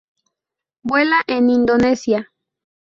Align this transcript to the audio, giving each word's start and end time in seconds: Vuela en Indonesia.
Vuela 0.81 1.21
en 1.27 1.51
Indonesia. 1.51 2.31